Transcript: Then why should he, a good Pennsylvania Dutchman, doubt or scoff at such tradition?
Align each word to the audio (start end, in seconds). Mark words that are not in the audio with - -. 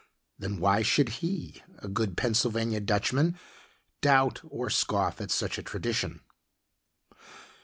Then 0.39 0.59
why 0.59 0.81
should 0.81 1.09
he, 1.21 1.61
a 1.77 1.87
good 1.87 2.17
Pennsylvania 2.17 2.79
Dutchman, 2.79 3.37
doubt 4.01 4.41
or 4.49 4.67
scoff 4.71 5.21
at 5.21 5.29
such 5.29 5.63
tradition? 5.63 6.21